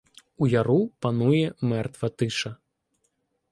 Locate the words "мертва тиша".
1.61-2.55